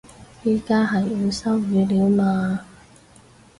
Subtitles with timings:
[0.43, 2.65] 而家係要收語料嘛